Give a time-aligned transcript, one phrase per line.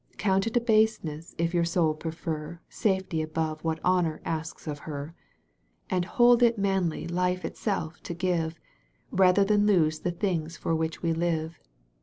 [0.17, 5.13] Count it a baseness if your soul prefer Safety above what Honor asks of her:
[5.91, 8.59] And hold it manly life itself to give.
[9.11, 11.59] Rather than lose the things for which we live.